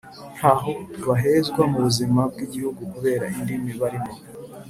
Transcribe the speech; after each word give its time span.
ntaho 0.35 0.71
bahezwa 1.07 1.61
mu 1.71 1.77
buzima 1.85 2.21
bw 2.31 2.37
Igihugu 2.47 2.81
kubera 2.93 3.25
idini 3.39 3.71
barimo 3.79 4.13